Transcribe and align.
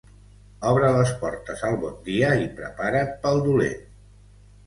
Obre 0.69 0.87
les 0.93 1.11
portes 1.23 1.61
al 1.67 1.75
bon 1.83 1.93
dia 2.09 2.31
i 2.45 2.49
prepara't 2.61 3.11
pel 3.27 3.45
dolent. 3.49 3.87